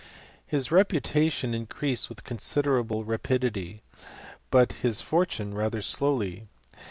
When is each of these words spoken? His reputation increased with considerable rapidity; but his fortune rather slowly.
His 0.47 0.71
reputation 0.71 1.53
increased 1.53 2.09
with 2.09 2.23
considerable 2.23 3.05
rapidity; 3.05 3.83
but 4.49 4.73
his 4.73 4.99
fortune 4.99 5.53
rather 5.53 5.83
slowly. 5.83 6.47